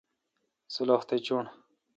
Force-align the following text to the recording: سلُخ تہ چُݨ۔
سلُخ 0.73 1.01
تہ 1.07 1.15
چُݨ۔ 1.25 1.43